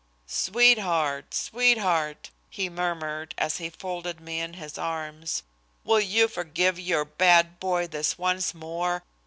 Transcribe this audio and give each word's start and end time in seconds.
"Sweetheart! 0.25 1.31
sweetheart!" 1.31 2.31
he 2.49 2.69
murmured, 2.71 3.35
as 3.37 3.57
he 3.57 3.69
folded 3.69 4.19
me 4.19 4.39
in 4.39 4.55
his 4.55 4.75
arms," 4.75 5.43
will 5.83 5.99
you 5.99 6.27
forgive 6.27 6.79
your 6.79 7.05
bad 7.05 7.59
boy 7.59 7.85
this 7.85 8.17
once 8.17 8.55
more? 8.55 9.03